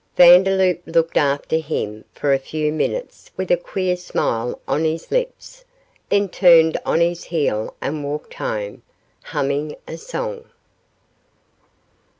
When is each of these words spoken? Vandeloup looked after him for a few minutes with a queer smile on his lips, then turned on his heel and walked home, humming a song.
Vandeloup 0.15 0.81
looked 0.87 1.15
after 1.15 1.57
him 1.57 2.05
for 2.11 2.33
a 2.33 2.39
few 2.39 2.73
minutes 2.73 3.29
with 3.37 3.51
a 3.51 3.55
queer 3.55 3.95
smile 3.95 4.59
on 4.67 4.83
his 4.83 5.11
lips, 5.11 5.63
then 6.09 6.27
turned 6.27 6.75
on 6.83 6.99
his 7.01 7.25
heel 7.25 7.75
and 7.81 8.03
walked 8.03 8.33
home, 8.33 8.81
humming 9.25 9.75
a 9.87 9.97
song. 9.97 10.45